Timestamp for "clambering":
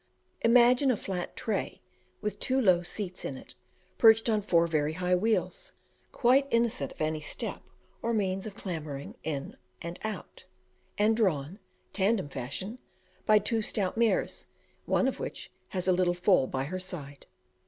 8.55-9.13